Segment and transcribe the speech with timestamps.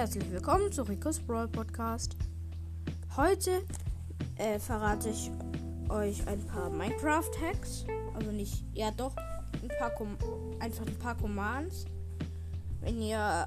[0.00, 2.16] herzlich willkommen zu Ricos Brawl Podcast.
[3.18, 3.62] Heute
[4.36, 5.30] äh, verrate ich
[5.90, 7.84] euch ein paar Minecraft-Hacks.
[8.14, 9.14] Also nicht, ja doch,
[9.62, 10.16] ein paar Com
[10.58, 11.84] einfach ein paar Commands.
[12.80, 13.46] Wenn ihr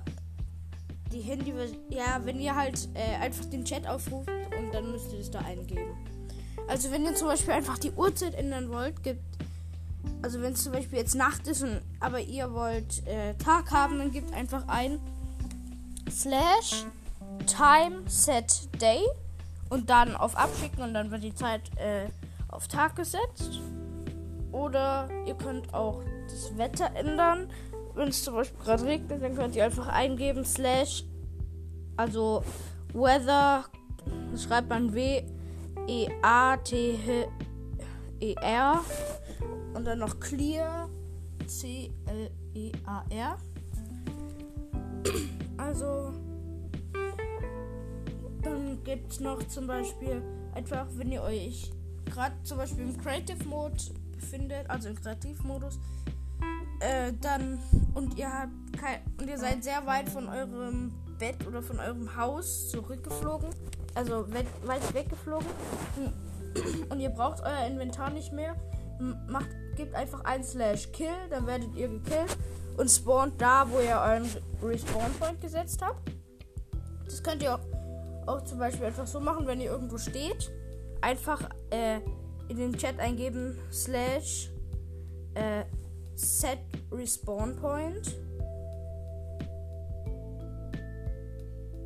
[1.12, 1.56] die Handy,
[1.90, 5.40] ja, wenn ihr halt äh, einfach den Chat aufruft und dann müsst ihr das da
[5.40, 5.98] eingeben.
[6.68, 9.24] Also wenn ihr zum Beispiel einfach die Uhrzeit ändern wollt, gibt
[10.22, 13.98] also wenn es zum Beispiel jetzt Nacht ist und aber ihr wollt äh, Tag haben,
[13.98, 15.00] dann gibt einfach ein
[16.10, 16.86] slash
[17.46, 19.02] time set day
[19.70, 22.08] und dann auf abschicken und dann wird die Zeit äh,
[22.50, 23.62] auf Tag gesetzt.
[24.52, 27.50] Oder ihr könnt auch das Wetter ändern.
[27.96, 31.04] Wenn es zum Beispiel gerade regnet, dann könnt ihr einfach eingeben slash
[31.96, 32.44] also
[32.94, 33.66] weather
[34.36, 35.24] schreibt man W
[35.88, 37.28] E A T H
[38.20, 38.82] E R
[39.74, 40.90] und dann noch clear
[41.46, 43.38] C L E A R
[45.64, 46.14] also,
[48.42, 50.22] dann gibt es noch zum Beispiel
[50.54, 51.72] einfach, wenn ihr euch
[52.06, 53.78] gerade zum Beispiel im Creative Mode
[54.14, 55.80] befindet, also im Kreativmodus,
[56.80, 57.60] äh, dann
[57.94, 62.16] und ihr habt kein, und ihr seid sehr weit von eurem Bett oder von eurem
[62.16, 63.50] Haus zurückgeflogen,
[63.96, 65.48] also weit, weit weggeflogen
[66.90, 68.56] und ihr braucht euer Inventar nicht mehr,
[69.28, 72.38] macht, gebt einfach ein Slash Kill, dann werdet ihr gekillt
[72.78, 74.30] und spawnt da, wo ihr euren
[74.62, 76.12] Respawn Point gesetzt habt.
[77.06, 77.60] Das könnt ihr auch,
[78.28, 80.52] auch zum Beispiel einfach so machen, wenn ihr irgendwo steht.
[81.02, 82.00] Einfach äh,
[82.48, 84.50] in den Chat eingeben, slash
[85.36, 85.64] äh,
[86.16, 86.60] set
[86.92, 88.16] respawn point.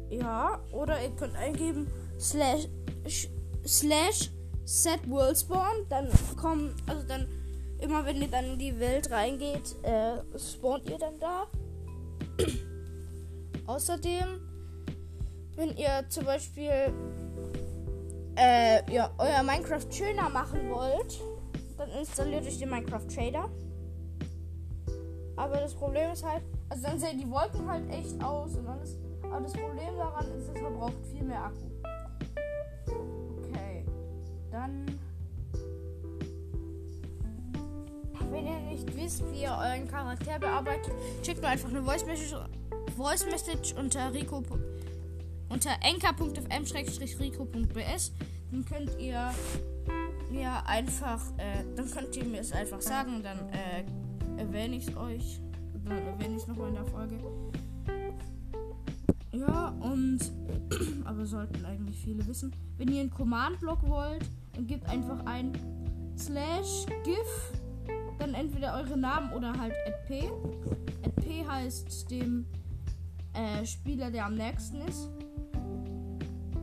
[0.09, 1.87] Ja, oder ihr könnt eingeben,
[2.19, 2.67] slash,
[3.65, 4.31] slash
[4.63, 5.85] set world spawn.
[5.89, 7.27] Dann kommen, also dann
[7.79, 11.47] immer wenn ihr dann in die Welt reingeht, äh, spawnt ihr dann da.
[13.67, 14.41] Außerdem,
[15.55, 16.93] wenn ihr zum Beispiel
[18.37, 21.19] äh, ja, euer Minecraft schöner machen wollt,
[21.77, 23.49] dann installiert euch den Minecraft Shader.
[25.35, 28.97] Aber das Problem ist halt, also dann sehen die Wolken halt echt aus und ist,
[29.23, 31.67] aber das Problem daran ist, es verbraucht viel mehr Akku.
[33.43, 33.85] Okay,
[34.51, 34.99] dann
[38.37, 40.93] Wenn ihr nicht wisst, wie ihr euren Charakter bearbeitet,
[41.23, 42.35] schickt mir einfach eine Voice Message,
[42.95, 44.43] Voice Message unter Rico
[45.49, 48.11] unter enker.fm-rico.bs.
[48.51, 49.33] Dann könnt ihr
[50.29, 53.83] mir einfach, äh, dann könnt ihr mir es einfach sagen, dann äh,
[54.39, 55.41] erwähne ich es euch.
[55.85, 57.17] Dann erwähne ich es nochmal in der Folge.
[59.31, 60.19] Ja, und
[61.05, 62.55] aber sollten eigentlich viele wissen.
[62.77, 65.53] Wenn ihr einen Command-Block wollt, dann gebt einfach ein
[66.15, 67.51] slash gif
[68.19, 69.73] dann entweder eure Namen oder halt
[70.07, 70.29] @p.
[71.15, 72.45] @p heißt dem
[73.33, 75.09] äh, Spieler, der am nächsten ist.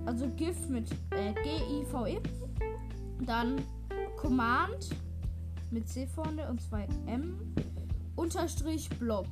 [0.06, 2.18] Also GIF mit äh, G-I-V-E.
[3.24, 3.62] Dann
[4.16, 4.90] Command
[5.70, 7.54] mit C vorne und zwei M.
[8.16, 9.26] Unterstrich Block.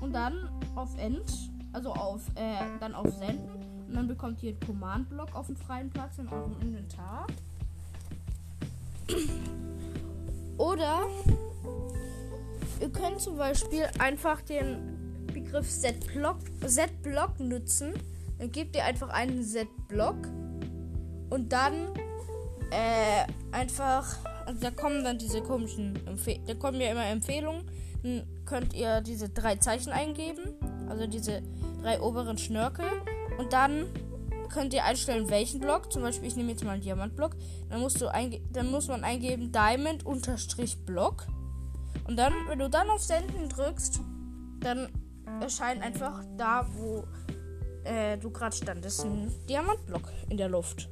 [0.00, 3.50] Und dann auf End, also auf, äh, dann auf Senden.
[3.88, 7.26] Und dann bekommt ihr Command-Block auf dem freien Platz in eurem Inventar.
[10.58, 11.06] Oder
[12.80, 16.90] ihr könnt zum Beispiel einfach den Begriff Z-Block Z
[17.38, 17.94] nutzen.
[18.38, 20.16] Dann gebt ihr einfach einen Z-Block
[21.30, 21.74] und dann
[22.70, 27.62] äh, einfach, also da kommen dann diese komischen, Empfe da kommen ja immer Empfehlungen.
[28.02, 30.54] Dann könnt ihr diese drei Zeichen eingeben,
[30.88, 31.42] also diese
[31.82, 32.86] drei oberen Schnörkel
[33.38, 33.86] und dann
[34.48, 35.92] könnt ihr einstellen, welchen Block.
[35.92, 37.36] Zum Beispiel, ich nehme jetzt mal einen Diamantblock.
[37.68, 38.10] Dann, musst du
[38.52, 41.26] dann muss man eingeben Diamond-Block.
[42.06, 44.00] Und dann, wenn du dann auf Senden drückst,
[44.60, 44.88] dann
[45.40, 47.04] erscheint einfach da, wo
[47.84, 50.88] äh, du gerade standest, ein Diamantblock in der Luft.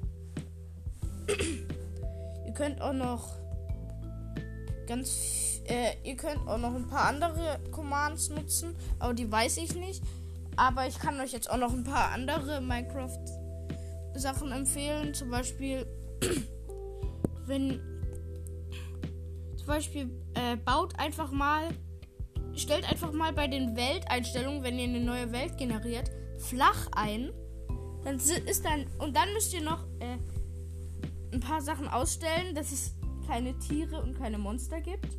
[2.46, 3.36] ihr könnt auch noch
[4.86, 9.74] ganz, äh, ihr könnt auch noch ein paar andere Commands nutzen, aber die weiß ich
[9.74, 10.02] nicht.
[10.56, 13.18] Aber ich kann euch jetzt auch noch ein paar andere Minecraft
[14.18, 15.14] Sachen empfehlen.
[15.14, 15.86] Zum Beispiel,
[17.46, 17.80] wenn
[19.56, 21.68] zum Beispiel äh, baut einfach mal,
[22.54, 27.32] stellt einfach mal bei den Welteinstellungen, wenn ihr eine neue Welt generiert, flach ein.
[28.04, 30.16] Dann ist dann und dann müsst ihr noch äh,
[31.32, 32.94] ein paar Sachen ausstellen, dass es
[33.26, 35.18] keine Tiere und keine Monster gibt.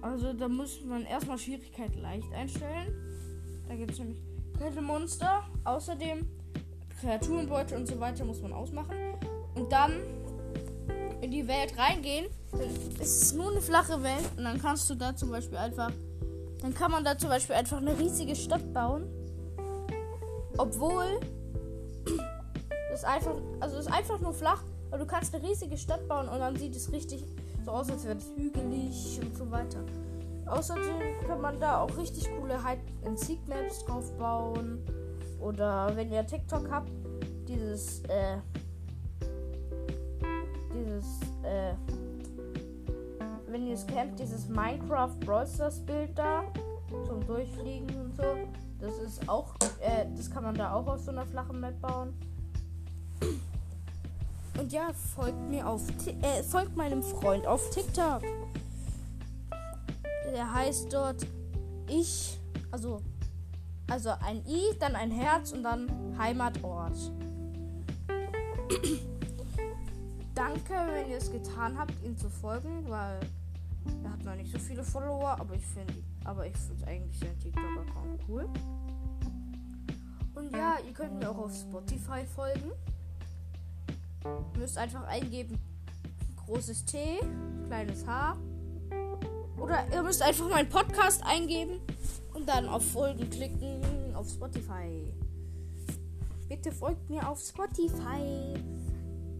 [0.00, 2.94] Also da muss man erstmal Schwierigkeit leicht einstellen.
[3.68, 4.22] Da gibt es nämlich
[4.58, 5.42] keine Monster.
[5.64, 6.26] Außerdem
[7.00, 8.94] Kreaturenbeute und so weiter muss man ausmachen.
[9.54, 9.92] Und dann
[11.20, 12.26] in die Welt reingehen.
[13.00, 15.90] Es ist nur eine flache Welt und dann kannst du da zum Beispiel einfach.
[16.62, 19.04] Dann kann man da zum Beispiel einfach eine riesige Stadt bauen.
[20.56, 21.20] Obwohl
[22.90, 26.28] das einfach, also es ist einfach nur flach, aber du kannst eine riesige Stadt bauen
[26.28, 27.24] und dann sieht es richtig
[27.64, 29.84] so aus, als wäre es hügelig und so weiter.
[30.46, 34.82] Außerdem kann man da auch richtig coole Hide-and-Seek-Maps drauf bauen.
[35.40, 36.90] Oder wenn ihr TikTok habt,
[37.46, 38.38] dieses, äh,
[40.74, 41.74] dieses, äh,
[43.46, 46.44] wenn ihr es kennt, dieses Minecraft Brawl Stars Bild da
[47.06, 48.36] zum Durchfliegen und so.
[48.80, 52.14] Das ist auch, äh, das kann man da auch auf so einer flachen Map bauen.
[54.58, 58.22] Und ja, folgt mir auf, äh, folgt meinem Freund auf TikTok.
[60.32, 61.26] Der heißt dort
[61.88, 62.38] ich,
[62.70, 63.00] also,
[63.90, 66.96] also ein I, dann ein Herz und dann Heimatort.
[70.34, 73.18] Danke, wenn ihr es getan habt, ihm zu folgen, weil
[74.04, 75.94] er hat noch nicht so viele Follower, aber ich finde,
[76.24, 78.48] aber ich finde eigentlich seinen TikTok-Account cool.
[80.34, 82.70] Und ja, ihr könnt mir auch auf Spotify folgen.
[84.24, 85.58] Ihr müsst einfach eingeben
[86.46, 87.20] großes T,
[87.66, 88.36] kleines H.
[89.58, 91.80] Oder ihr müsst einfach meinen Podcast eingeben
[92.48, 93.82] dann auf Folgen klicken
[94.14, 95.12] auf Spotify.
[96.48, 98.54] Bitte folgt mir auf Spotify.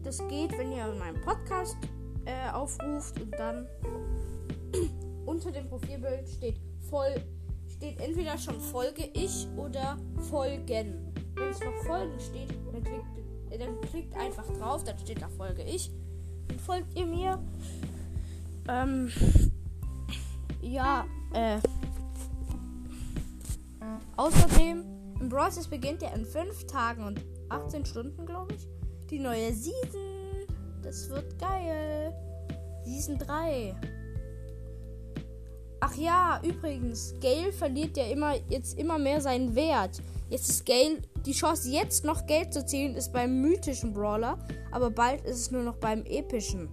[0.03, 1.75] Das geht, wenn ihr meinen Podcast
[2.25, 3.65] äh, aufruft und dann
[5.25, 6.59] unter dem Profilbild steht
[6.89, 7.15] voll
[7.75, 9.97] steht entweder schon Folge ich oder
[10.29, 11.13] Folgen.
[11.35, 13.05] Wenn es noch Folgen steht, dann klickt,
[13.49, 15.89] äh, dann klickt einfach drauf, dann steht da Folge ich.
[16.47, 17.39] Dann folgt ihr mir.
[18.67, 19.11] Ähm,
[20.61, 21.59] ja, äh.
[24.17, 24.85] Außerdem,
[25.19, 25.67] im Bros.
[25.67, 28.67] beginnt ja in 5 Tagen und 18 Stunden, glaube ich,
[29.09, 30.47] die neue Season.
[30.81, 32.13] Das wird geil.
[32.83, 33.75] Season 3.
[35.81, 40.01] Ach ja, übrigens, Gale verliert ja immer jetzt immer mehr seinen Wert.
[40.29, 44.37] Jetzt ist Gale, die Chance jetzt noch Geld zu ziehen, ist beim mythischen Brawler,
[44.71, 46.69] aber bald ist es nur noch beim epischen.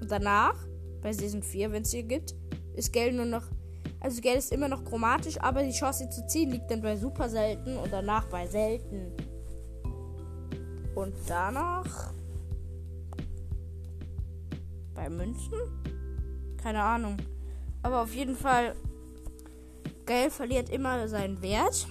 [0.00, 0.56] Und danach,
[1.02, 2.34] bei Season 4, wenn es hier gibt,
[2.74, 3.44] ist Gale nur noch.
[4.00, 6.96] Also Gale ist immer noch chromatisch, aber die Chance sie zu ziehen liegt dann bei
[6.96, 9.12] super selten und danach bei selten.
[10.94, 12.12] Und danach
[14.94, 15.58] bei Münzen?
[16.62, 17.16] Keine Ahnung.
[17.82, 18.74] Aber auf jeden Fall,
[20.06, 21.86] Geld verliert immer seinen Wert.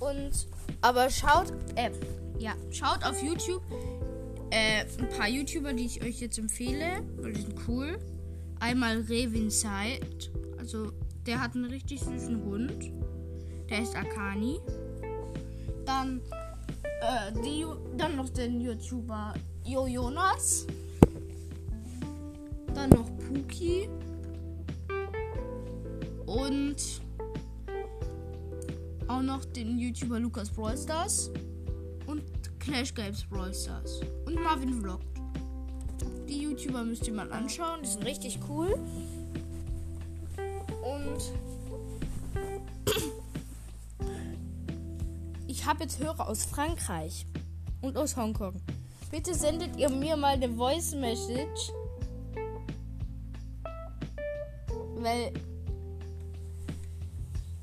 [0.00, 0.46] Und,
[0.80, 1.90] aber schaut, äh,
[2.38, 3.62] ja, schaut auf YouTube
[4.50, 7.98] äh, ein paar YouTuber, die ich euch jetzt empfehle, weil die sind cool.
[8.60, 10.92] Einmal Revinside, also
[11.26, 12.92] der hat einen richtig süßen Hund.
[13.68, 14.60] Der ist Akani.
[15.84, 16.20] Dann,
[17.02, 17.66] äh, die,
[17.96, 19.34] dann noch den YouTuber
[19.64, 20.66] Jo Jonas.
[22.74, 23.88] Dann noch Puki.
[26.26, 27.02] Und
[29.06, 31.30] auch noch den YouTuber Lukas Brawl Stars.
[32.06, 32.22] Und
[32.58, 34.00] Clash Games Brawl Stars.
[34.24, 35.07] Und Marvin Vlogt.
[36.58, 37.82] YouTuber müsst ihr mal anschauen.
[37.82, 38.78] Die sind richtig cool.
[40.82, 41.32] Und
[45.46, 47.26] ich habe jetzt Hörer aus Frankreich
[47.80, 48.54] und aus Hongkong.
[49.10, 51.72] Bitte sendet ihr mir mal eine Voice Message
[55.00, 55.32] weil.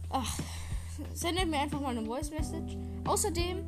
[0.09, 0.39] Ach,
[1.13, 2.77] sendet mir einfach mal eine Voice Message.
[3.05, 3.63] Außerdem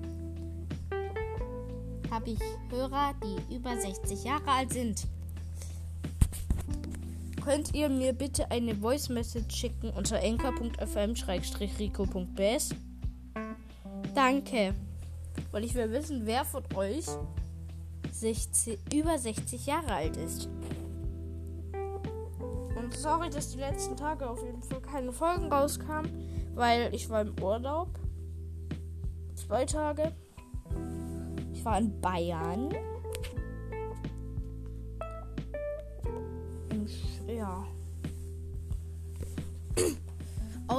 [2.10, 5.06] habe ich Hörer, die über 60 Jahre alt sind.
[7.48, 12.76] Könnt ihr mir bitte eine Voice Message schicken unter enker.fm-rico.bs?
[14.14, 14.74] Danke.
[15.52, 17.06] Weil ich will wissen, wer von euch
[18.12, 20.50] 60, über 60 Jahre alt ist.
[22.76, 26.12] Und sorry, dass die letzten Tage auf jeden Fall keine Folgen rauskamen,
[26.54, 27.98] weil ich war im Urlaub.
[29.36, 30.12] Zwei Tage.
[31.54, 32.74] Ich war in Bayern.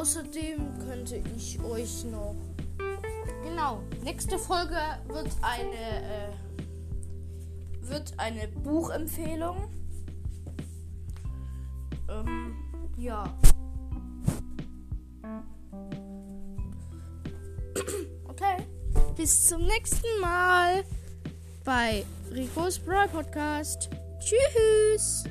[0.08, 2.34] Außerdem könnte ich euch noch.
[3.44, 6.32] Genau, nächste Folge wird eine äh,
[7.82, 9.70] wird eine Buchempfehlung.
[12.08, 12.56] Ähm,
[12.96, 13.38] ja.
[18.28, 18.64] Okay.
[19.14, 20.84] Bis zum nächsten Mal
[21.64, 23.90] bei Ricos Brawl Podcast.
[24.20, 25.24] Tschüss.